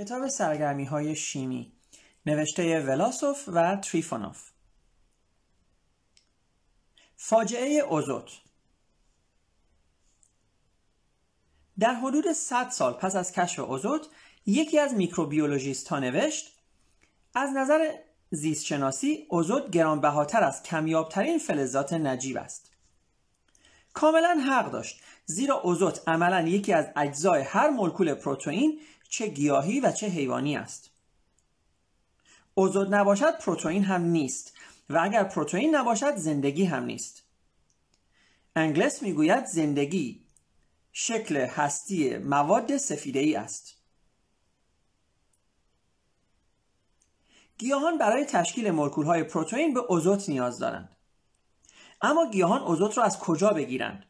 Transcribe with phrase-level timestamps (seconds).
[0.00, 1.72] کتاب سرگرمی های شیمی
[2.26, 4.50] نوشته ولاسوف و تریفونوف.
[7.16, 8.30] فاجعه اوزوت.
[11.78, 14.06] در حدود 100 سال پس از کشف اوزوت
[14.46, 16.58] یکی از میکروبیولوژیست ها نوشت
[17.34, 17.94] از نظر
[18.30, 22.70] زیستشناسی اوزوت گرانبهاتر از کمیابترین فلزات نجیب است.
[23.92, 28.80] کاملا حق داشت زیرا اوزوت عملا یکی از اجزای هر مولکول پروتئین
[29.10, 30.90] چه گیاهی و چه حیوانی است.
[32.54, 34.56] اوزوت نباشد پروتئین هم نیست
[34.90, 37.22] و اگر پروتئین نباشد زندگی هم نیست.
[38.56, 40.26] انگلس می‌گوید زندگی
[40.92, 43.76] شکل هستی مواد سفیده ای است.
[47.58, 50.96] گیاهان برای تشکیل مولکول های پروتئین به اوزوت نیاز دارند.
[52.02, 54.09] اما گیاهان اوزوت را از کجا بگیرند؟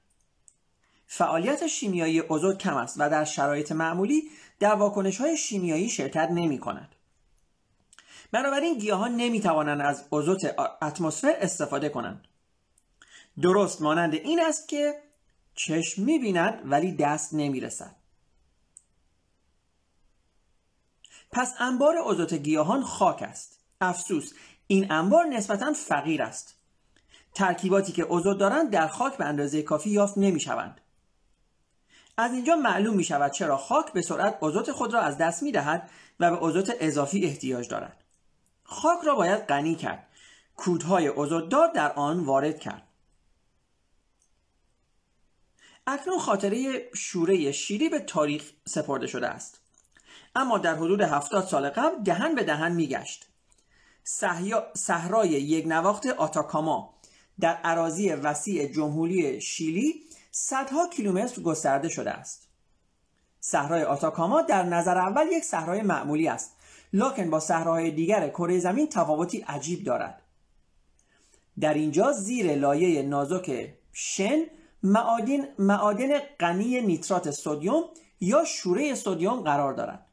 [1.12, 6.58] فعالیت شیمیایی اوزوت کم است و در شرایط معمولی در واکنش های شیمیایی شرکت نمی
[6.58, 6.94] کند.
[8.32, 12.28] بنابراین گیاهان نمی توانند از اوزوت اتمسفر استفاده کنند.
[13.42, 15.02] درست مانند این است که
[15.54, 17.96] چشم می بیند ولی دست نمی رسد.
[21.32, 23.58] پس انبار اوزوت گیاهان خاک است.
[23.80, 24.32] افسوس
[24.66, 26.56] این انبار نسبتا فقیر است.
[27.34, 30.79] ترکیباتی که اوزوت دارند در خاک به اندازه کافی یافت نمی شوند.
[32.20, 35.52] از اینجا معلوم می شود چرا خاک به سرعت اوزوت خود را از دست می
[35.52, 35.90] دهد
[36.20, 38.04] و به اوزوت اضافی احتیاج دارد.
[38.64, 40.06] خاک را باید غنی کرد.
[40.56, 42.82] کودهای اوزوتدار در آن وارد کرد.
[45.86, 49.60] اکنون خاطره شوره شیری به تاریخ سپرده شده است.
[50.34, 53.26] اما در حدود هفتاد سال قبل دهن به دهن میگشت.
[54.74, 56.94] صحرای یک نواخت آتاکاما
[57.40, 62.48] در عراضی وسیع جمهوری شیلی صدها کیلومتر گسترده شده است.
[63.40, 66.56] صحرای آتاکاما در نظر اول یک صحرای معمولی است
[66.92, 70.22] لکن با صحراهای دیگر کره زمین تفاوتی عجیب دارد.
[71.60, 74.38] در اینجا زیر لایه نازک شن
[74.82, 77.82] معادن, معادن غنی نیترات سودیوم
[78.20, 80.06] یا شوره سودیوم قرار دارد.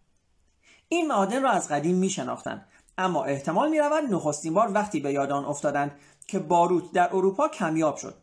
[0.90, 2.68] این معادن را از قدیم می شناختند
[2.98, 7.96] اما احتمال می رود نخستین بار وقتی به یادان افتادند که باروت در اروپا کمیاب
[7.96, 8.16] شد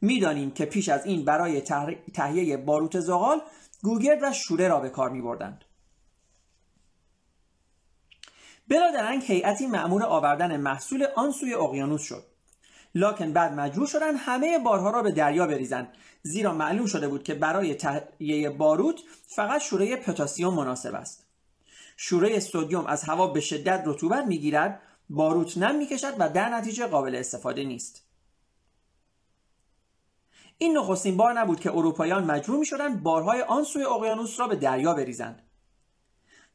[0.00, 1.60] می‌دانیم که پیش از این برای
[2.14, 3.40] تهیه باروت زغال
[3.82, 5.64] گوگرد و شوره را به کار می بردند.
[8.68, 12.24] بلادرنگ هیئتی معمور آوردن محصول آن سوی اقیانوس شد.
[12.94, 15.88] لاکن بعد مجبور شدن همه بارها را به دریا بریزند
[16.22, 21.26] زیرا معلوم شده بود که برای تهیه باروت فقط شوره پتاسیم مناسب است.
[21.96, 27.14] شوره سودیوم از هوا به شدت رطوبت می‌گیرد باروت نم می‌کشد و در نتیجه قابل
[27.14, 28.07] استفاده نیست.
[30.58, 34.94] این نخستین بار نبود که اروپاییان مجبور می‌شدند بارهای آن سوی اقیانوس را به دریا
[34.94, 35.42] بریزند.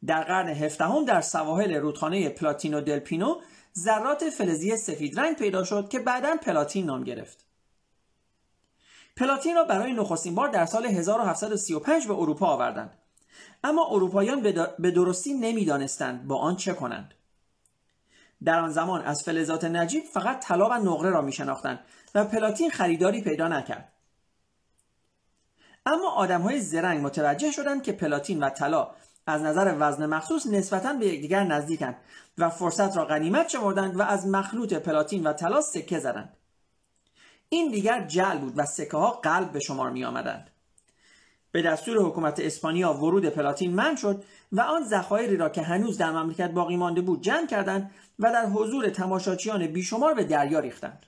[0.05, 3.35] در قرن هفدهم در سواحل رودخانه پلاتینو دلپینو
[3.77, 7.45] ذرات فلزی سفید رنگ پیدا شد که بعدا پلاتین نام گرفت.
[9.17, 12.97] پلاتین را برای نخستین بار در سال 1735 به اروپا آوردند.
[13.63, 14.41] اما اروپاییان
[14.79, 17.13] به درستی نمی‌دانستند با آن چه کنند.
[18.43, 21.79] در آن زمان از فلزات نجیب فقط طلا و نقره را میشناختند
[22.15, 23.92] و پلاتین خریداری پیدا نکرد.
[25.85, 28.91] اما آدم های زرنگ متوجه شدند که پلاتین و طلا
[29.27, 31.95] از نظر وزن مخصوص نسبتا به یکدیگر نزدیکند
[32.37, 36.37] و فرصت را غنیمت شمردند و از مخلوط پلاتین و طلا سکه زدند.
[37.49, 40.49] این دیگر جل بود و سکه ها قلب به شمار می آمدند.
[41.51, 46.11] به دستور حکومت اسپانیا ورود پلاتین من شد و آن ذخایری را که هنوز در
[46.11, 51.05] مملکت باقی مانده بود جمع کردند و در حضور تماشاچیان بیشمار به دریا ریختند.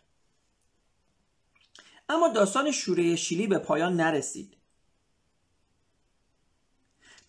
[2.10, 4.58] اما داستان شوره شیلی به پایان نرسید.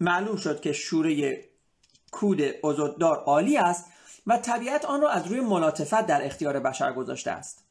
[0.01, 1.45] معلوم شد که شوره
[2.11, 3.85] کود ازوددار عالی است
[4.27, 7.65] و طبیعت آن را از روی ملاطفت در اختیار بشر گذاشته است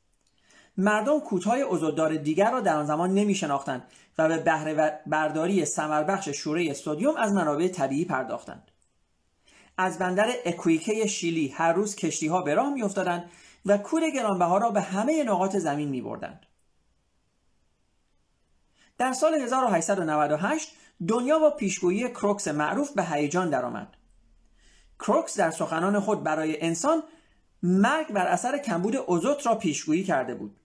[0.77, 3.83] مردم کودهای ازوددار دیگر را در آن زمان نمی شناختند
[4.17, 8.71] و به بهره برداری سمربخش شوره سودیوم از منابع طبیعی پرداختند
[9.77, 13.31] از بندر اکویکه شیلی هر روز کشتی ها به راه می افتادند
[13.65, 16.45] و کود گرانبها را به همه نقاط زمین می بردند.
[18.97, 20.75] در سال 1898
[21.07, 23.97] دنیا با پیشگویی کروکس معروف به هیجان درآمد.
[24.99, 27.03] کروکس در سخنان خود برای انسان
[27.63, 30.59] مرگ بر اثر کمبود اوزوت را پیشگویی کرده بود.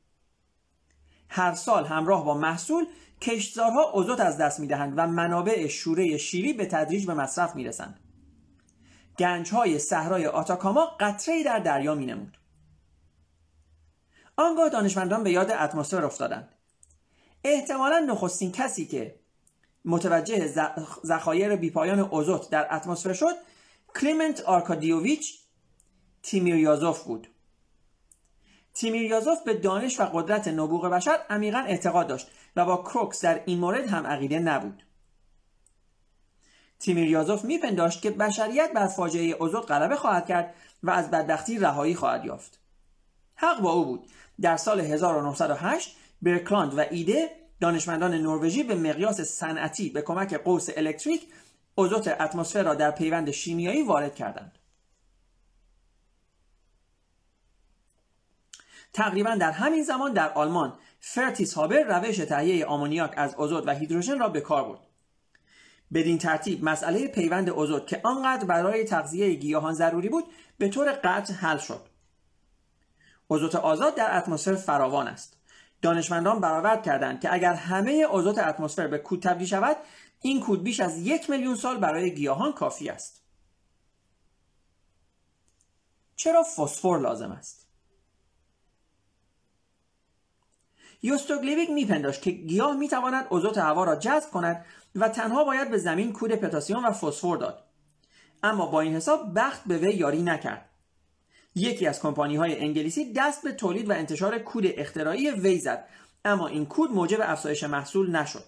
[1.29, 2.87] هر سال همراه با محصول
[3.21, 8.01] کشتزارها اوزوت از دست می‌دهند و منابع شوره شیری به تدریج به مصرف می‌رسند.
[9.19, 12.39] گنج های صحرای آتاکاما قطره در دریا می نمود.
[14.37, 16.55] آنگاه دانشمندان به یاد اتمسفر افتادند.
[17.45, 19.20] احتمالا نخستین کسی که
[19.85, 20.55] متوجه
[21.07, 23.35] ذخایر بی‌پایان ازوت در اتمسفر شد
[24.01, 25.41] کلیمنت آرکادیوویچ
[26.23, 27.29] تیمیریازوف بود.
[28.75, 33.59] تیمیریازوف به دانش و قدرت نبوغ بشر عمیقا اعتقاد داشت و با کروکس در این
[33.59, 34.83] مورد هم عقیده نبود.
[36.79, 42.25] تیمیریازوف میپنداشت که بشریت بر فاجعه ازوت غلبه خواهد کرد و از بدبختی رهایی خواهد
[42.25, 42.61] یافت.
[43.35, 44.07] حق با او بود.
[44.41, 51.29] در سال 1908 برکلاند و ایده دانشمندان نروژی به مقیاس صنعتی به کمک قوس الکتریک
[51.75, 54.59] ازوت اتمسفر را در پیوند شیمیایی وارد کردند.
[58.93, 64.19] تقریبا در همین زمان در آلمان فریتس هابر روش تهیه آمونیاک از ازوت و هیدروژن
[64.19, 64.81] را به کار برد.
[65.93, 70.25] بدین ترتیب مسئله پیوند ازوت که آنقدر برای تغذیه گیاهان ضروری بود
[70.59, 71.87] به طور قطع حل شد.
[73.29, 75.40] اوزوت آزاد در اتمسفر فراوان است.
[75.83, 79.77] دانشمندان برآورد کردند که اگر همه اوزوت اتمسفر به کود تبدیل شود
[80.21, 83.23] این کود بیش از یک میلیون سال برای گیاهان کافی است.
[86.17, 87.67] چرا فسفر لازم است؟
[91.03, 96.13] یوستوگلیویک میپنداشت که گیاه می‌تواند اوزوت هوا را جذب کند و تنها باید به زمین
[96.13, 97.65] کود پتاسیم و فسفر داد.
[98.43, 100.70] اما با این حساب بخت به وی یاری نکرد.
[101.55, 105.89] یکی از کمپانی های انگلیسی دست به تولید و انتشار کود اختراعی وی زد
[106.25, 108.45] اما این کود موجب افزایش محصول نشد.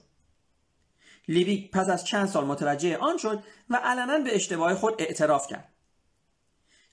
[1.29, 5.69] لیویک پس از چند سال متوجه آن شد و علنا به اشتباه خود اعتراف کرد.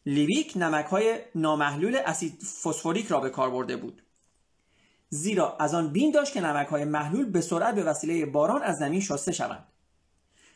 [0.06, 4.02] لیویک نمک های نامحلول اسید فسفوریک را به کار برده بود.
[5.10, 8.78] زیرا از آن بین داشت که نمک های محلول به سرعت به وسیله باران از
[8.78, 9.68] زمین شسته شوند.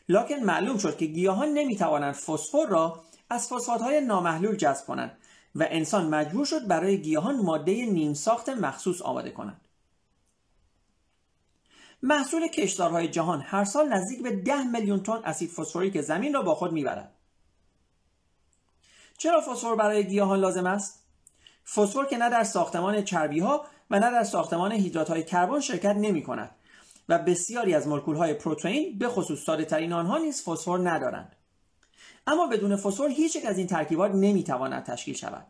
[0.08, 5.18] لکن معلوم شد که گیاهان نمی‌توانند فسفر را از فسفات های نامحلول جذب کنند
[5.54, 9.60] و انسان مجبور شد برای گیاهان ماده نیم ساخت مخصوص آماده کنند.
[12.02, 16.54] محصول کشتارهای جهان هر سال نزدیک به 10 میلیون تن اسید فسفوریک زمین را با
[16.54, 17.14] خود می‌برد.
[19.18, 21.04] چرا فسفر برای گیاهان لازم است؟
[21.74, 25.96] فسفر که نه در ساختمان چربی ها و نه در ساختمان هیدرات های کربن شرکت
[25.96, 26.50] نمی کند
[27.08, 31.36] و بسیاری از مولکول های پروتئین به خصوص ساده ترین آنها نیز فسفر ندارند.
[32.26, 35.46] اما بدون فسفر هیچ یک از این ترکیبات نمی‌تواند تشکیل شود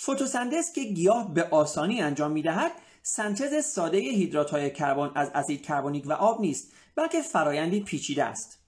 [0.00, 2.72] فتوسنتز که گیاه به آسانی انجام می‌دهد
[3.02, 8.58] سنتز ساده هیدرات های کربن از اسید کربونیک و آب نیست بلکه فرایندی پیچیده است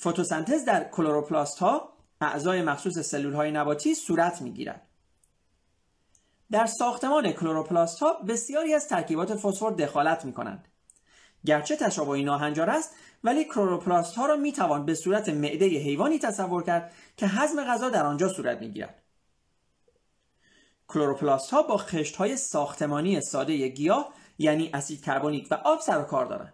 [0.00, 4.88] فتوسنتز در کلوروپلاست ها اعضای مخصوص سلول های نباتی صورت می گیرد.
[6.50, 10.67] در ساختمان کلوروپلاست ها بسیاری از ترکیبات فسفر دخالت می کنند.
[11.48, 16.62] گرچه تشابهی ناهنجار است ولی کلوروپلاست ها را می توان به صورت معده حیوانی تصور
[16.62, 19.02] کرد که هضم غذا در آنجا صورت می گیرد.
[20.88, 26.26] کلوروپلاست ها با خشت های ساختمانی ساده گیاه یعنی اسید کربونیک و آب سر کار
[26.26, 26.52] دارند.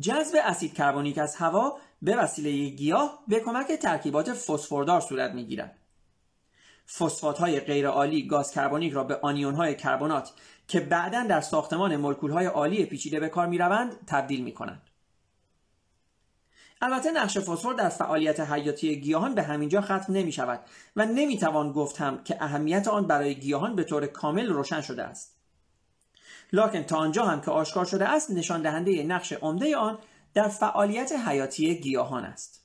[0.00, 5.76] جذب اسید کربونیک از هوا به وسیله گیاه به کمک ترکیبات فسفردار صورت می گیرد.
[6.98, 10.32] فسفات های غیرعالی گاز کربونیک را به آنیون های کربنات
[10.68, 14.82] که بعدا در ساختمان مولکول های عالی پیچیده به کار می روند تبدیل می کنند.
[16.82, 20.60] البته نقش فسفر در فعالیت حیاتی گیاهان به همینجا ختم نمی شود
[20.96, 25.02] و نمی توان گفت هم که اهمیت آن برای گیاهان به طور کامل روشن شده
[25.02, 25.36] است.
[26.52, 29.98] لکن تا آنجا هم که آشکار شده است نشان دهنده نقش عمده آن
[30.34, 32.59] در فعالیت حیاتی گیاهان است.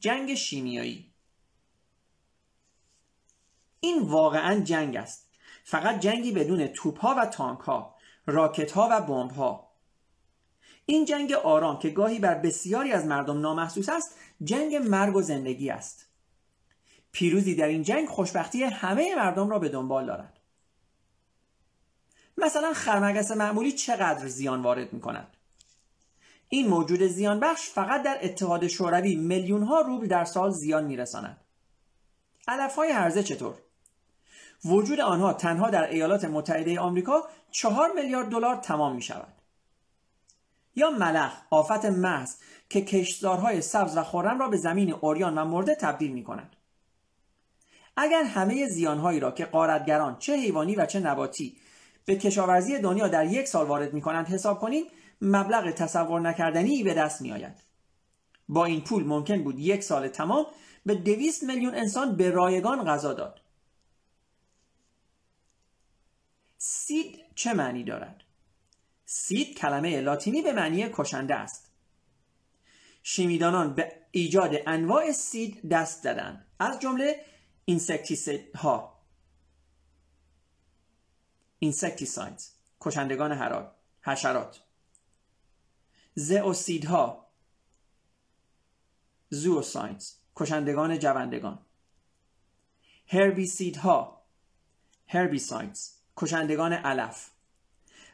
[0.00, 1.12] جنگ شیمیایی.
[3.80, 5.30] این واقعا جنگ است.
[5.64, 7.94] فقط جنگی بدون توپ ها و تانک ها
[8.26, 9.70] راکت ها و بمب ها
[10.86, 15.70] این جنگ آرام که گاهی بر بسیاری از مردم نامحسوس است جنگ مرگ و زندگی
[15.70, 16.06] است.
[17.12, 20.40] پیروزی در این جنگ خوشبختی همه مردم را به دنبال دارد.
[22.38, 25.36] مثلا خرمگس معمولی چقدر زیان وارد می کند
[26.52, 31.40] این موجود زیان بخش فقط در اتحاد شوروی میلیون ها روبل در سال زیان میرساند.
[32.48, 33.54] علف های هرزه چطور؟
[34.64, 39.32] وجود آنها تنها در ایالات متحده آمریکا چهار میلیارد دلار تمام می شود
[40.74, 42.36] یا ملخ آفت محض
[42.68, 46.56] که کشتزارهای سبز و خورم را به زمین اوریان و مرده تبدیل می کند
[47.96, 51.56] اگر همه زیانهایی را که قارتگران چه حیوانی و چه نباتی
[52.04, 54.84] به کشاورزی دنیا در یک سال وارد می کنند حساب کنیم
[55.20, 57.62] مبلغ تصور نکردنی به دست می آید.
[58.48, 60.46] با این پول ممکن بود یک سال تمام
[60.86, 63.40] به دویست میلیون انسان به رایگان غذا داد.
[66.58, 68.24] سید چه معنی دارد؟
[69.04, 71.70] سید کلمه لاتینی به معنی کشنده است.
[73.02, 77.24] شیمیدانان به ایجاد انواع سید دست زدند از جمله
[77.64, 79.00] اینسکتیسید ها
[81.64, 82.42] insecticides
[82.80, 83.32] کشندگان
[84.02, 84.60] حشرات
[86.20, 87.26] زئوسیدها
[89.30, 91.58] زوساینز کشندگان جوندگان
[93.06, 94.22] هربیسیدها
[95.06, 97.30] هربیسایدز کشندگان علف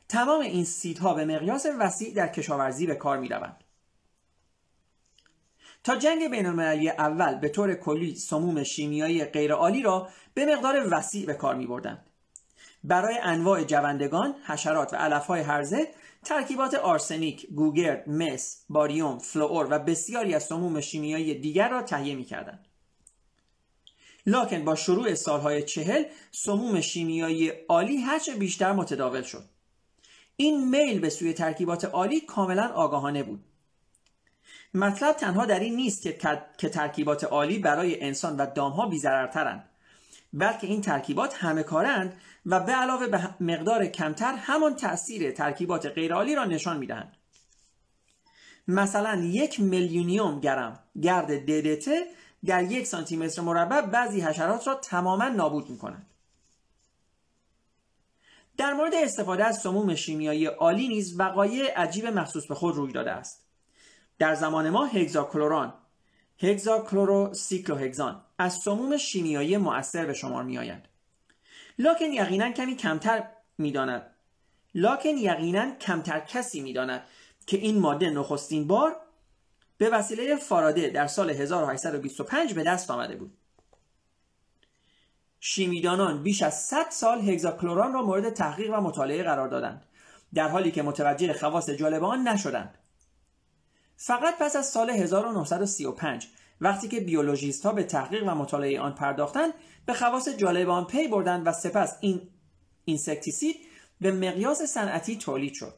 [0.08, 3.64] تمام این سیدها به مقیاس وسیع در کشاورزی به کار می روند.
[5.84, 11.26] تا جنگ بین المللی اول به طور کلی سموم شیمیایی غیرآلی را به مقدار وسیع
[11.26, 12.06] به کار می بردند.
[12.84, 15.88] برای انواع جوندگان، حشرات و علفهای هرزه
[16.26, 22.24] ترکیبات آرسنیک، گوگرد، مس، باریوم، فلور و بسیاری از سموم شیمیایی دیگر را تهیه می
[22.24, 22.66] کردند.
[24.26, 29.44] لکن با شروع سالهای چهل سموم شیمیایی آلی هرچه بیشتر متداول شد.
[30.36, 33.44] این میل به سوی ترکیبات آلی کاملا آگاهانه بود.
[34.74, 36.02] مطلب تنها در این نیست
[36.58, 39.68] که ترکیبات آلی برای انسان و دامها بی‌ضررترند
[40.32, 46.34] بلکه این ترکیبات همه کارند و به علاوه به مقدار کمتر همان تاثیر ترکیبات غیرآلی
[46.34, 47.16] را نشان می‌دهند
[48.68, 51.90] مثلا یک میلیونیم گرم گرد DDT
[52.44, 56.10] در یک سانتی متر مربع بعضی حشرات را تماما نابود می کنند.
[58.56, 63.10] در مورد استفاده از سموم شیمیایی آلی نیز وقایع عجیب مخصوص به خود روی داده
[63.10, 63.46] است.
[64.18, 65.74] در زمان ما هگزاکلوران
[66.38, 70.82] هگزاکلوروسیکلوهگزان از سموم شیمیایی مؤثر به شمار می آید.
[71.78, 73.24] لاکن یقینا کمی کمتر
[73.58, 74.02] می‌داند.
[74.74, 77.02] لاکن یقینا کمتر کسی می‌داند
[77.46, 78.96] که این ماده نخستین بار
[79.78, 83.36] به وسیله فاراده در سال 1825 به دست آمده بود.
[85.40, 89.84] شیمیدانان بیش از 100 سال هگزاکلوران را مورد تحقیق و مطالعه قرار دادند
[90.34, 92.78] در حالی که متوجه خواص جالب آن نشدند.
[93.96, 96.28] فقط پس از سال 1935
[96.60, 99.54] وقتی که بیولوژیست ها به تحقیق و مطالعه آن پرداختند
[99.86, 102.28] به خواص جالب آن پی بردند و سپس این
[102.84, 103.56] انسکتیسید
[104.00, 105.74] به مقیاس صنعتی تولید شد.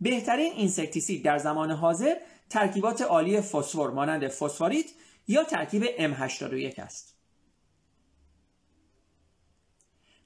[0.00, 2.14] بهترین انسکتیسید در زمان حاضر
[2.50, 4.86] ترکیبات آلی فسفر مانند فسفوریت
[5.28, 7.14] یا ترکیب M81 است.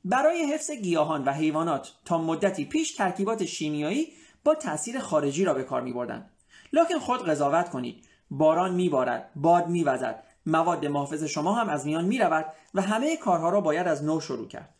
[0.04, 4.12] برای حفظ گیاهان و حیوانات تا مدتی پیش ترکیبات شیمیایی
[4.44, 6.30] با تاثیر خارجی را به کار می بردن.
[6.72, 8.04] لکن خود قضاوت کنید.
[8.30, 10.22] باران میبارد باد میوزد.
[10.46, 14.48] مواد محافظ شما هم از میان می‌رود و همه کارها را باید از نو شروع
[14.48, 14.74] کرد.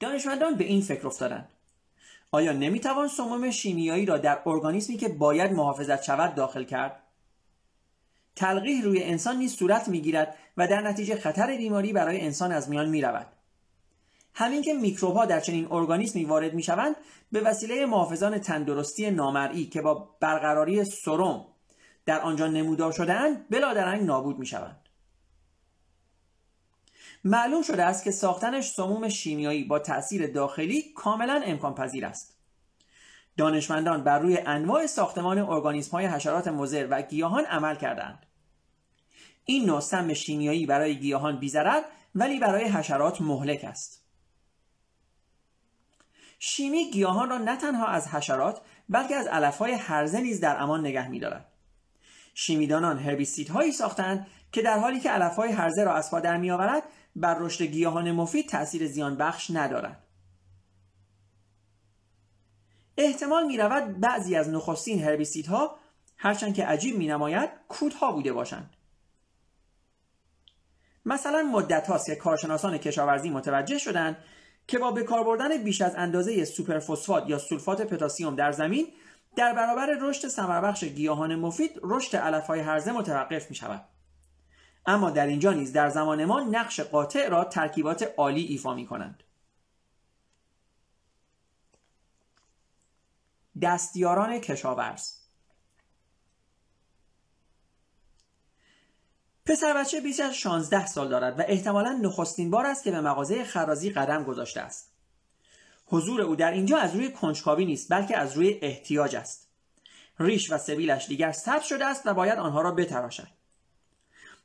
[0.00, 1.48] دانشمندان به این فکر افتادند.
[2.30, 7.02] آیا نمی‌توان سموم شیمیایی را در ارگانیسمی که باید محافظت شود داخل کرد؟
[8.36, 12.88] تلقیح روی انسان نیز صورت می‌گیرد و در نتیجه خطر بیماری برای انسان از میان
[12.88, 13.26] می‌رود.
[14.34, 16.96] همین که میکروب ها در چنین ارگانیسمی وارد می‌شوند
[17.32, 21.46] به وسیله محافظان تندرستی نامرئی که با برقراری سرم
[22.06, 24.88] در آنجا نمودار شدهاند بلادرنگ نابود می شوند.
[27.24, 32.38] معلوم شده است که ساختنش سموم شیمیایی با تاثیر داخلی کاملا امکان پذیر است.
[33.36, 38.26] دانشمندان بر روی انواع ساختمان ارگانیسم های حشرات مضر و گیاهان عمل کردند.
[39.44, 41.84] این نوع سم شیمیایی برای گیاهان بیزرد
[42.14, 44.01] ولی برای حشرات مهلک است.
[46.44, 51.08] شیمی گیاهان را نه تنها از حشرات بلکه از علفهای هرزه نیز در امان نگه
[51.08, 51.52] می‌دارد.
[52.34, 56.82] شیمیدانان هربیسیدهایی ساختند که در حالی که علفهای هرزه را از پا در میآورد
[57.16, 60.02] بر رشد گیاهان مفید تاثیر زیان بخش ندارد
[62.96, 65.78] احتمال می رود بعضی از نخستین هربیسیدها
[66.16, 68.70] هرچند که عجیب می نماید کودها بوده باشند
[71.04, 74.16] مثلا مدت هاست که کارشناسان کشاورزی متوجه شدند
[74.66, 78.86] که با به کار بردن بیش از اندازه سوپرفسفات یا سولفات پتاسیم در زمین
[79.36, 83.84] در برابر رشد ثمربخش گیاهان مفید رشد علفهای هرزه متوقف می شود
[84.86, 89.22] اما در اینجا نیز در زمان ما نقش قاطع را ترکیبات عالی ایفا می کنند
[93.62, 95.21] دستیاران کشاورز
[99.46, 103.44] پسر بچه بیش از 16 سال دارد و احتمالا نخستین بار است که به مغازه
[103.44, 104.92] خرازی قدم گذاشته است.
[105.86, 109.48] حضور او در اینجا از روی کنجکاوی نیست بلکه از روی احتیاج است.
[110.18, 113.28] ریش و سبیلش دیگر سبز شده است و باید آنها را بتراشد.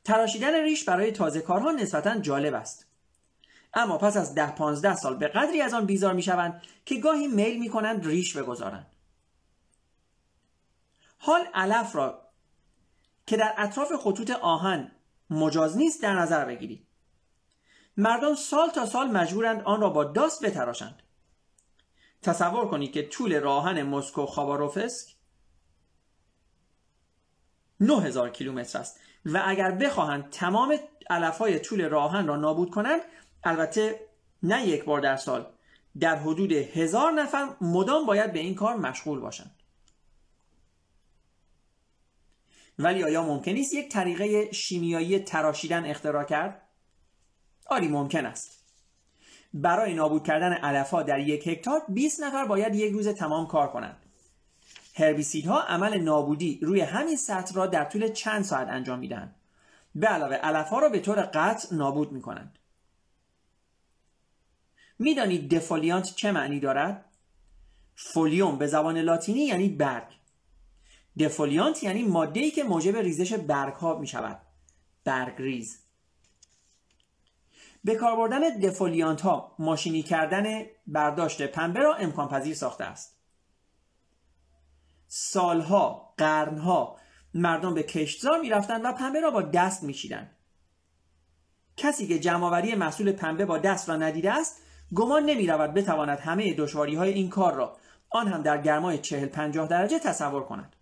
[0.04, 2.86] تراشیدن ریش برای تازه کارها نسبتا جالب است.
[3.74, 7.27] اما پس از ده پانزده سال به قدری از آن بیزار می شوند که گاهی
[7.27, 8.88] میل می کنند ریش بگذارند.
[11.18, 12.26] حال علف را
[13.27, 14.91] که در اطراف خطوط آهن
[15.29, 16.88] مجاز نیست در نظر بگیرید.
[17.98, 21.03] مردم سال تا سال مجبورند آن را با داست بتراشند.
[22.22, 25.15] تصور کنید که طول راهن مسکو خاباروفسک
[27.79, 30.79] 9000 کیلومتر است و اگر بخواهند تمام
[31.10, 33.01] علف های طول راهن را نابود کنند
[33.43, 34.00] البته
[34.43, 35.46] نه یک بار در سال
[36.00, 39.56] در حدود هزار نفر مدام باید به این کار مشغول باشند.
[42.79, 46.62] ولی آیا ممکن است یک طریقه شیمیایی تراشیدن اختراع کرد؟
[47.65, 48.63] آری ممکن است.
[49.53, 53.98] برای نابود کردن علفها در یک هکتار 20 نفر باید یک روز تمام کار کنند.
[54.96, 59.36] هربیسیدها عمل نابودی روی همین سطح را در طول چند ساعت انجام می‌دهند.
[59.96, 62.60] به علاوه علفها را به طور قطع نابود می کنند
[65.00, 67.05] می‌دانید دفولیانت چه معنی دارد؟
[67.96, 70.16] فولیوم به زبان لاتینی یعنی برگ.
[71.19, 74.41] دفولیانت یعنی ماده ای که موجب ریزش برگ ها می شود
[75.03, 75.88] برگ ریز
[77.83, 83.17] به کار بردن دفولیانت ها ماشینی کردن برداشت پنبه را امکان پذیر ساخته است.
[85.07, 86.97] سالها قرنها
[87.33, 90.36] مردم به کشتزار می‌رفتند و پنبه را با دست میچیدند.
[91.77, 94.62] کسی که جمعآوری محصول پنبه با دست را ندیده است
[94.95, 97.77] گمان نمی رود بتواند همه دشواری های این کار را
[98.09, 100.76] آن هم در گرمای چهل پنجاه درجه تصور کند.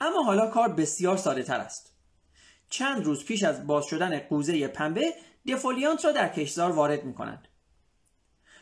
[0.00, 1.94] اما حالا کار بسیار ساده تر است.
[2.70, 5.14] چند روز پیش از باز شدن قوزه پنبه
[5.48, 7.48] دفولیانت را در کشزار وارد می کنند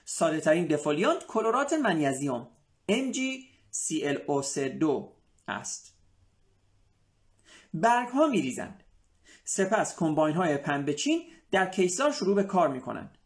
[0.04, 2.46] ساده ترین دفولیانت کلورات منیزیم
[2.88, 4.84] MgClO2
[5.48, 5.94] است
[7.74, 8.84] برگ ها می ریزند
[9.44, 13.18] سپس کمباین های پنبه چین در کشزار شروع به کار می کنند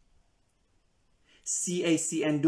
[1.45, 2.47] CaCN2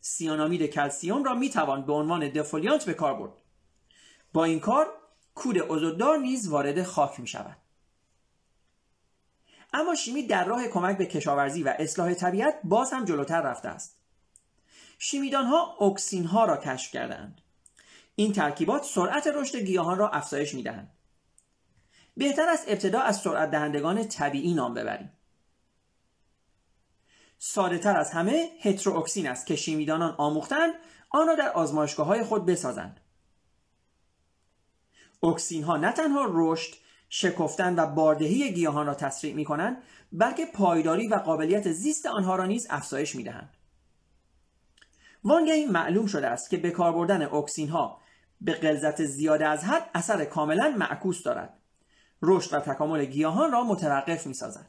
[0.00, 3.42] سیانامید کلسیوم را می توان به عنوان دفولیانت به کار برد.
[4.36, 4.86] با این کار
[5.34, 7.56] کود ازودار نیز وارد خاک می شود.
[9.72, 13.98] اما شیمی در راه کمک به کشاورزی و اصلاح طبیعت باز هم جلوتر رفته است.
[14.98, 17.40] شیمیدان ها اکسین ها را کشف کردند
[18.14, 20.90] این ترکیبات سرعت رشد گیاهان را افزایش می دهند
[22.16, 25.12] بهتر است ابتدا از سرعت دهندگان طبیعی نام ببریم.
[27.38, 30.74] ساده تر از همه هترواکسین است که شیمیدانان آموختند
[31.10, 33.00] آن را در آزمایشگاه های خود بسازند.
[35.22, 36.74] اکسین ها نه تنها رشد
[37.08, 42.46] شکفتن و باردهی گیاهان را تسریع می کنند بلکه پایداری و قابلیت زیست آنها را
[42.46, 43.56] نیز افزایش می دهند.
[45.24, 48.00] وانگهی معلوم شده است که به کار بردن اکسین ها
[48.40, 51.58] به غلظت زیاده از حد اثر کاملا معکوس دارد
[52.22, 54.68] رشد و تکامل گیاهان را متوقف می سازد.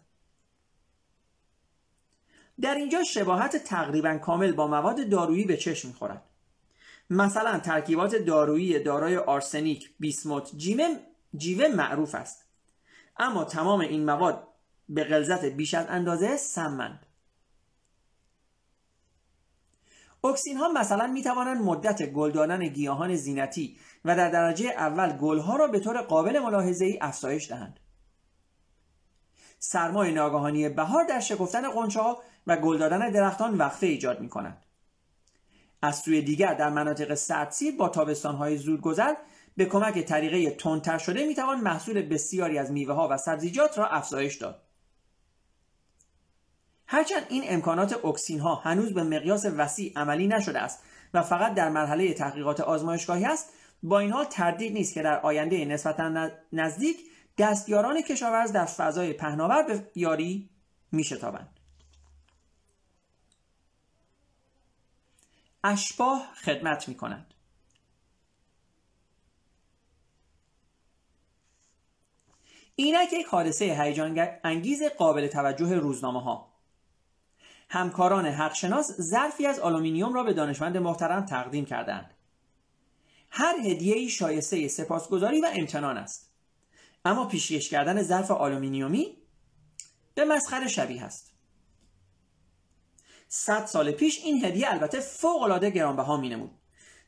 [2.61, 6.23] در اینجا شباهت تقریبا کامل با مواد دارویی به چشم می‌خورد
[7.09, 10.99] مثلا ترکیبات دارویی دارای آرسنیک بیسموت جیمه
[11.37, 12.45] جیوه معروف است.
[13.17, 14.47] اما تمام این مواد
[14.89, 17.05] به غلظت بیش از اندازه سمند.
[20.23, 25.39] اکسین ها مثلا می توانند مدت گل دادن گیاهان زینتی و در درجه اول گل
[25.39, 27.79] ها را به طور قابل ملاحظه ای افزایش دهند.
[29.59, 34.66] سرمای ناگهانی بهار در شکفتن قنچه ها و گل دادن درختان وقفه ایجاد می کند.
[35.81, 39.13] از سوی دیگر در مناطق سردسیر با تابستان های زودگذر
[39.57, 43.87] به کمک طریقه تندتر شده می توان محصول بسیاری از میوه ها و سبزیجات را
[43.87, 44.61] افزایش داد.
[46.87, 51.69] هرچند این امکانات اکسین ها هنوز به مقیاس وسیع عملی نشده است و فقط در
[51.69, 53.49] مرحله تحقیقات آزمایشگاهی است
[53.83, 56.97] با این حال تردید نیست که در آینده نسبتا نزدیک
[57.37, 60.49] دستیاران کشاورز در فضای پهناور به یاری
[60.91, 61.56] میشتابند
[65.67, 67.33] اشباه خدمت می کنند.
[72.75, 76.53] اینک یک حادثه هیجان انگیز قابل توجه روزنامه ها
[77.69, 82.13] همکاران حقشناس ظرفی از آلومینیوم را به دانشمند محترم تقدیم کردند.
[83.29, 86.31] هر هدیه شایسته سپاسگزاری و امتنان است.
[87.05, 89.17] اما پیشکش کردن ظرف آلومینیومی
[90.15, 91.36] به مسخره شبیه است.
[93.27, 96.51] صد سال پیش این هدیه البته فوق العاده گرانبها مینمود.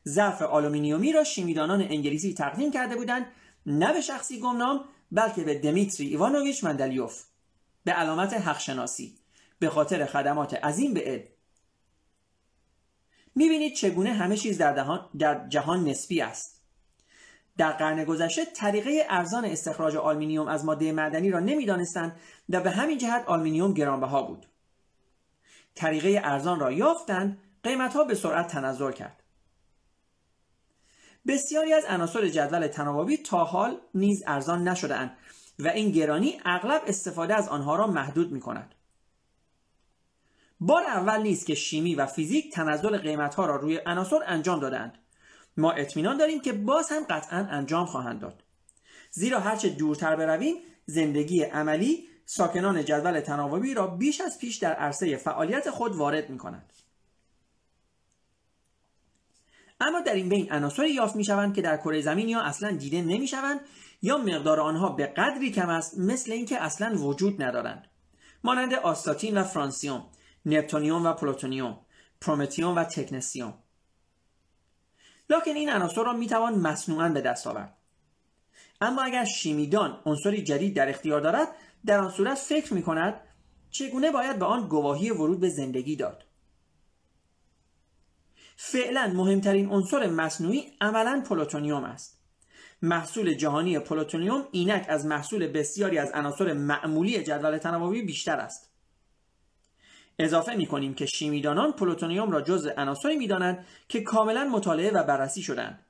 [0.08, 3.26] ظرف آلومینیومی را شیمیدانان انگلیسی تقدیم کرده بودند
[3.66, 7.24] نه به شخصی گمنام بلکه به دمیتری ایوانوویچ مندلیوف.
[7.84, 9.14] به علامت حقشناسی.
[9.58, 11.24] به خاطر خدمات عظیم به علم.
[13.34, 16.60] می‌بینید چگونه همه چیز در, در جهان نسبی است.
[17.56, 22.98] در قرن گذشته طریقه ارزان استخراج آلومینیوم از ماده معدنی را نمی‌دانستند و به همین
[22.98, 24.46] جهت آلومینیوم گرانبها بود.
[25.74, 29.22] طریقه ارزان را یافتند قیمتها به سرعت تنزل کرد
[31.26, 35.16] بسیاری از عناصر جدول تناوبی تا حال نیز ارزان نشدهاند
[35.58, 38.74] و این گرانی اغلب استفاده از آنها را محدود می کند.
[40.60, 44.98] بار اول نیست که شیمی و فیزیک تنزل قیمتها را روی عناصر انجام دادند.
[45.56, 48.42] ما اطمینان داریم که باز هم قطعا انجام خواهند داد.
[49.10, 50.56] زیرا هرچه دورتر برویم
[50.86, 56.38] زندگی عملی ساکنان جدول تناوبی را بیش از پیش در عرصه فعالیت خود وارد می
[56.38, 56.72] کند.
[59.80, 63.02] اما در این بین عناصری یافت می شوند که در کره زمین یا اصلا دیده
[63.02, 63.60] نمی شوند
[64.02, 67.88] یا مقدار آنها به قدری کم است مثل اینکه اصلا وجود ندارند.
[68.44, 70.06] مانند آستاتین و فرانسیوم
[70.46, 71.78] نپتونیوم و پلوتونیوم
[72.20, 73.54] پرومتیوم و تکنسیوم.
[75.30, 77.76] لکن این عناصر را می‌توان مصنوعا به دست آورد.
[78.80, 81.48] اما اگر شیمیدان عنصری جدید در اختیار دارد
[81.86, 83.20] در آن صورت فکر می کند
[83.70, 86.24] چگونه باید به آن گواهی ورود به زندگی داد.
[88.56, 92.20] فعلا مهمترین عنصر مصنوعی عملا پلوتونیوم است.
[92.82, 98.70] محصول جهانی پلوتونیوم اینک از محصول بسیاری از عناصر معمولی جدول تناوبی بیشتر است.
[100.18, 105.42] اضافه می کنیم که شیمیدانان پلوتونیوم را جزء عناصری می‌دانند که کاملا مطالعه و بررسی
[105.42, 105.84] شدند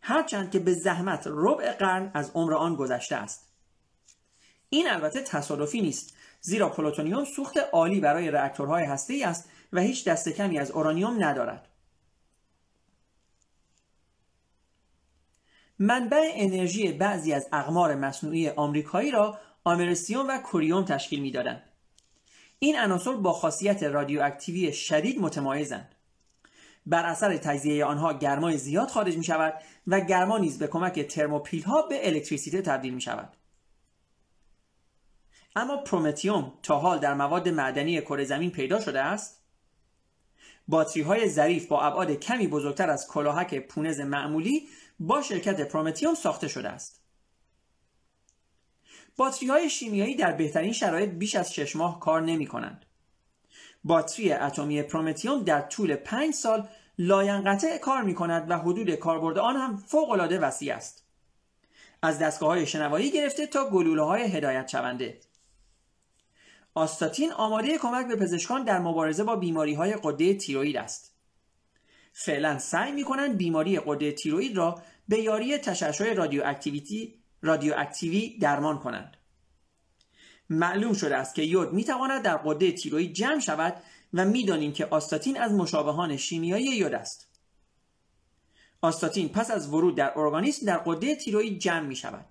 [0.00, 3.51] هرچند که به زحمت ربع قرن از عمر آن گذشته است.
[4.72, 6.16] این البته تصادفی نیست.
[6.40, 11.68] زیرا پلوتونیوم سوخت عالی برای راکتورهای هسته‌ای است و هیچ دست کمی از اورانیوم ندارد.
[15.78, 21.62] منبع انرژی بعضی از اقمار مصنوعی آمریکایی را آمرسیوم و کوریوم تشکیل می‌دادند.
[22.58, 25.94] این عناصر با خاصیت رادیواکتیوی شدید متمایزند.
[26.86, 29.54] بر اثر تجزیه آنها گرمای زیاد خارج می شود
[29.86, 33.36] و گرما نیز به کمک ترموپیل ها به الکتریسیته تبدیل می شود
[35.56, 39.42] اما پرومتیوم تا حال در مواد معدنی کره زمین پیدا شده است
[40.68, 44.68] باتری های ظریف با ابعاد کمی بزرگتر از کلاهک پونز معمولی
[45.00, 47.02] با شرکت پرومتیوم ساخته شده است
[49.16, 52.86] باتری های شیمیایی در بهترین شرایط بیش از 6 ماه کار نمی کنند.
[53.84, 59.56] باتری اتمی پرومتیوم در طول 5 سال لاینقطع کار می کند و حدود کاربرد آن
[59.56, 61.06] هم فوق العاده وسیع است.
[62.02, 65.20] از دستگاه های شنوایی گرفته تا گلوله های هدایت شونده.
[66.74, 71.14] آستاتین آماده کمک به پزشکان در مبارزه با بیماری های غده تیروئید است.
[72.12, 79.16] فعلا سعی می کنند بیماری قده تیروید را به یاری تشعشع رادیواکتیویتی رادیواکتیوی درمان کنند.
[80.50, 83.82] معلوم شده است که یود می تواند در قده تیروید جمع شود
[84.14, 87.28] و می‌دانیم که آستاتین از مشابهان شیمیایی یود است.
[88.80, 92.24] آستاتین پس از ورود در ارگانیسم در قده تیروید جمع می شود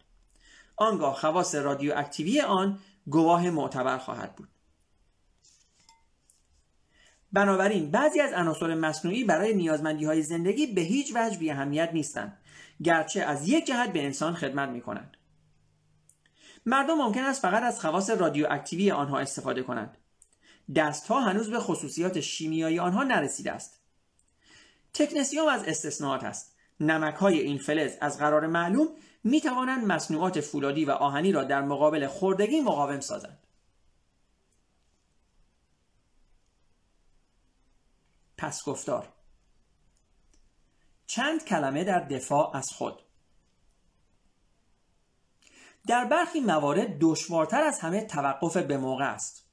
[0.75, 4.49] آنگاه خواص رادیواکتیوی آن گواه معتبر خواهد بود
[7.33, 12.37] بنابراین بعضی از عناصر مصنوعی برای نیازمندی های زندگی به هیچ وجه بی اهمیت نیستند
[12.83, 15.17] گرچه از یک جهت به انسان خدمت می کنند.
[16.65, 19.97] مردم ممکن است فقط از خواص رادیواکتیوی آنها استفاده کنند.
[20.75, 23.81] دستها هنوز به خصوصیات شیمیایی آنها نرسیده است.
[24.93, 26.55] تکنسیوم از استثناءات است.
[26.79, 28.87] نمک های این فلز از قرار معلوم
[29.23, 33.39] می توانند مصنوعات فولادی و آهنی را در مقابل خوردگی مقاوم سازند.
[38.37, 39.13] پس گفتار.
[41.07, 43.01] چند کلمه در دفاع از خود.
[45.87, 49.45] در برخی موارد دشوارتر از همه توقف به موقع است.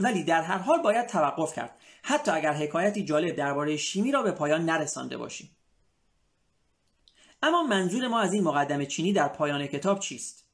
[0.00, 1.78] ولی در هر حال باید توقف کرد.
[2.02, 5.53] حتی اگر حکایتی جالب درباره شیمی را به پایان نرسانده باشیم.
[7.44, 10.44] اما منظور ما از این مقدمه چینی در پایان کتاب چیست؟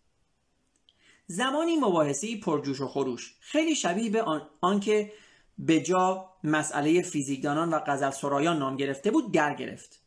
[1.26, 3.34] زمانی مباحثه پرجوش و خروش.
[3.40, 4.24] خیلی شبیه به
[4.60, 5.12] آنکه
[5.58, 10.00] به جا مسئله فیزیکدانان و غزل سرایان نام گرفته بود در گرفت.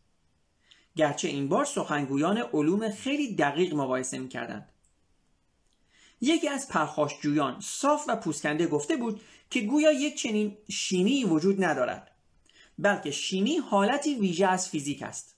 [0.95, 4.69] گرچه این بار سخنگویان علوم خیلی دقیق مقایسه می‌کردند.
[6.21, 12.11] یکی از پرخاشجویان صاف و پوسکنده گفته بود که گویا یک چنین شیمی وجود ندارد
[12.79, 15.32] بلکه شیمی حالتی ویژه از فیزیک است.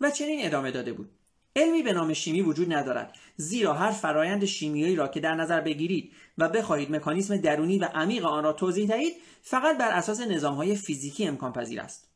[0.00, 1.10] و چنین ادامه داده بود
[1.56, 6.12] علمی به نام شیمی وجود ندارد زیرا هر فرایند شیمیایی را که در نظر بگیرید
[6.38, 11.26] و بخواهید مکانیسم درونی و عمیق آن را توضیح دهید فقط بر اساس نظامهای فیزیکی
[11.26, 12.10] امکان پذیر است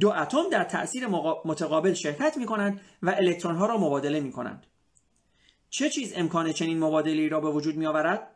[0.00, 1.06] دو اتم در تأثیر
[1.44, 4.66] متقابل شرکت می کنند و الکترون ها را مبادله می کنند.
[5.70, 8.30] چه چیز امکان چنین مبادله را به وجود می آورد؟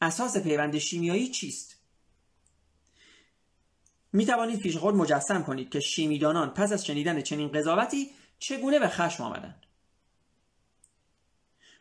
[0.00, 1.79] اساس پیوند شیمیایی چیست؟
[4.12, 8.88] می توانید پیش خود مجسم کنید که شیمیدانان پس از شنیدن چنین قضاوتی چگونه به
[8.88, 9.66] خشم آمدند.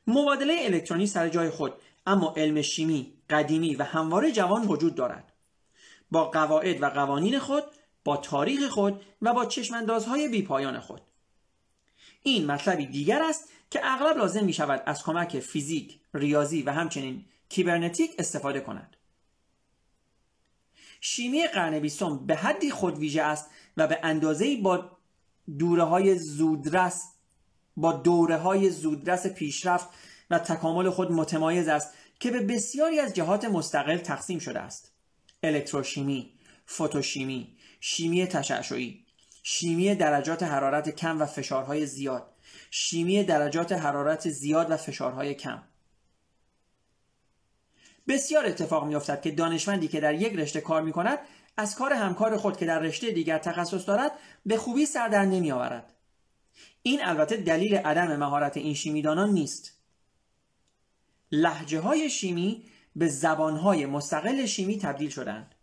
[0.07, 1.73] مبادله الکترونی سر جای خود
[2.07, 5.33] اما علم شیمی قدیمی و همواره جوان وجود دارد.
[6.11, 7.63] با قواعد و قوانین خود
[8.03, 11.01] با تاریخ خود و با چشماندازهای بیپایان خود
[12.23, 17.25] این مطلبی دیگر است که اغلب لازم می شود از کمک فیزیک، ریاضی و همچنین
[17.49, 18.95] کیبرنتیک استفاده کند.
[20.99, 24.97] شیمی قرن بیستم به حدی خودویژه است و به اندازه با
[25.57, 27.03] دوره های زودرس
[27.77, 29.87] با دوره های زودرس پیشرفت
[30.29, 34.91] و تکامل خود متمایز است که به بسیاری از جهات مستقل تقسیم شده است.
[35.43, 36.33] الکتروشیمی
[36.65, 39.05] فوتوشیمی شیمی تشعشعی
[39.43, 42.33] شیمی درجات حرارت کم و فشارهای زیاد
[42.71, 45.63] شیمی درجات حرارت زیاد و فشارهای کم.
[48.09, 51.19] بسیار اتفاق میافتد که دانشمندی که در یک رشته کار می کند
[51.57, 54.11] از کار همکار خود که در رشته دیگر تخصص دارد
[54.45, 55.93] به خوبی سر در نمی آورد.
[56.81, 59.73] این البته دلیل عدم مهارت این شیمیدانان نیست.
[61.31, 65.55] لحجه های شیمی به زبان های مستقل شیمی تبدیل شدند.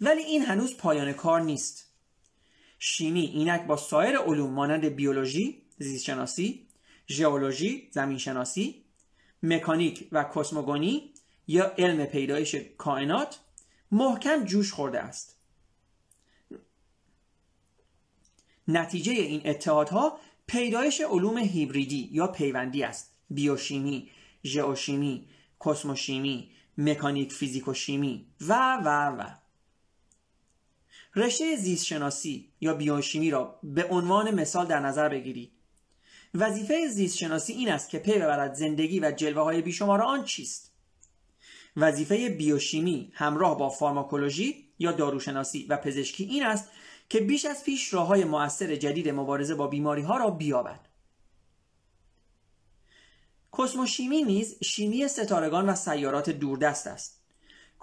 [0.00, 1.94] ولی این هنوز پایان کار نیست.
[2.78, 6.68] شیمی اینک با سایر علوم مانند بیولوژی، زیستشناسی،
[7.08, 8.83] ژئولوژی، زمینشناسی،
[9.44, 11.10] مکانیک و کسموگونی
[11.46, 13.40] یا علم پیدایش کائنات
[13.90, 15.36] محکم جوش خورده است.
[18.68, 23.14] نتیجه این اتحادها پیدایش علوم هیبریدی یا پیوندی است.
[23.30, 24.10] بیوشیمی،
[24.44, 25.28] ژئوشیمی،
[25.64, 29.24] کسموشیمی، مکانیک فیزیکوشیمی و و و.
[31.16, 35.53] رشته زیست شناسی یا بیوشیمی را به عنوان مثال در نظر بگیرید.
[36.34, 40.72] وظیفه زیست شناسی این است که پی ببرد زندگی و جلوه های بیشمار آن چیست؟
[41.76, 46.70] وظیفه بیوشیمی همراه با فارماکولوژی یا داروشناسی و پزشکی این است
[47.08, 50.80] که بیش از پیش راه های مؤثر جدید مبارزه با بیماری ها را بیابد.
[53.58, 57.20] کسموشیمی نیز شیمی ستارگان و سیارات دوردست است.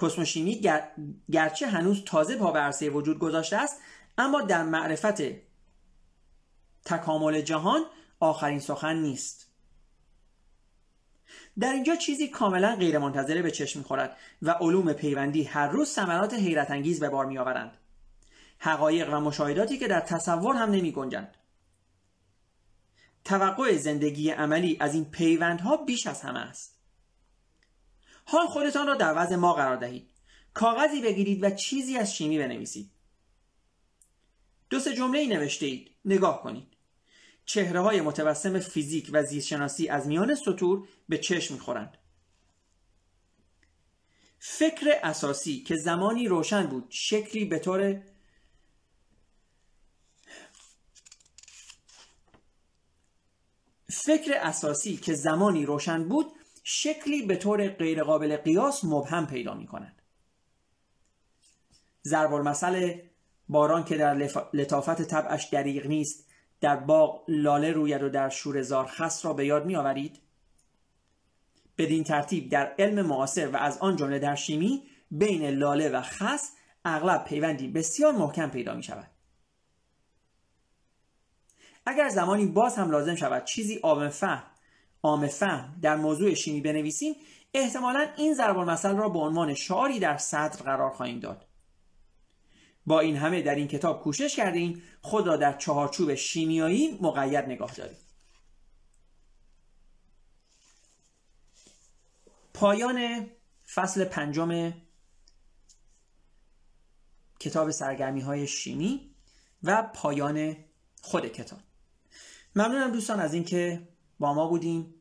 [0.02, 0.92] کسموشیمی گر...
[1.32, 3.78] گرچه هنوز تازه پا به وجود گذاشته است
[4.18, 5.22] اما در معرفت
[6.86, 7.86] تکامل جهان
[8.22, 9.48] آخرین سخن نیست.
[11.60, 16.72] در اینجا چیزی کاملا غیرمنتظره به چشم می‌خورد و علوم پیوندی هر روز ثمرات حیرت
[16.72, 17.78] انگیز به بار میآورند.
[18.58, 21.38] حقایق و مشاهداتی که در تصور هم نمی گنجند.
[23.24, 26.78] توقع زندگی عملی از این پیوندها بیش از همه است.
[28.26, 30.10] حال خودتان را در وضع ما قرار دهید.
[30.54, 32.92] کاغذی بگیرید و چیزی از شیمی بنویسید.
[34.70, 35.92] دو سه جمله ای نوشته اید.
[36.06, 36.68] نگاه کنید.
[37.46, 41.98] چهره های متوسم فیزیک و زیستشناسی از میان سطور به چشم می‌خورند.
[44.40, 48.02] فکر اساسی که زمانی روشن بود شکلی به طور
[53.92, 56.32] فکر اساسی که زمانی روشن بود
[56.64, 60.02] شکلی به طور غیرقابل قیاس مبهم پیدا می کند
[62.08, 62.98] ضرب المثل
[63.50, 64.16] باران که در
[64.54, 66.31] لطافت طبعش دریغ نیست
[66.62, 70.20] در باغ لاله روید و در شورزار خس را به یاد می آورید؟
[71.78, 76.52] بدین ترتیب در علم معاصر و از آن جمله در شیمی بین لاله و خس
[76.86, 79.08] اغلب پیوندی بسیار محکم پیدا می شود.
[81.86, 84.44] اگر زمانی باز هم لازم شود چیزی عام فهم
[85.04, 87.16] عام فهم در موضوع شیمی بنویسیم
[87.54, 91.46] احتمالا این ضرب المثل را به عنوان شعاری در صدر قرار خواهیم داد
[92.86, 97.76] با این همه در این کتاب کوشش کردیم خود را در چهارچوب شیمیایی مقید نگاه
[97.76, 97.98] داریم.
[102.54, 103.26] پایان
[103.74, 104.74] فصل پنجم
[107.40, 109.16] کتاب سرگرمی های شیمی
[109.64, 110.56] و پایان
[111.02, 111.60] خود کتاب.
[112.56, 113.88] ممنونم دوستان از اینکه
[114.20, 114.94] با ما بودیم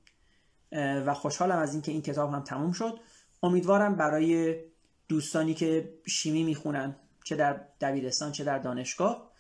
[0.73, 3.01] و خوشحالم از اینکه این کتاب هم تموم شد.
[3.43, 4.61] امیدوارم برای
[5.09, 9.31] دوستانی که شیمی می‌خونن چه در دبیرستان چه در دانشگاه.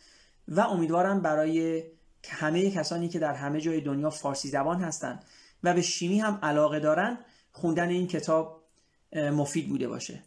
[0.49, 1.83] و امیدوارم برای
[2.29, 5.25] همه کسانی که در همه جای دنیا فارسی زبان هستند
[5.65, 7.19] و به شیمی هم علاقه دارن
[7.53, 8.65] خوندن این کتاب
[9.13, 10.23] مفید بوده باشه.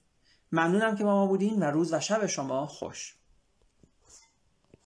[0.51, 3.15] ممنونم که با ما بودین و روز و شب شما خوش.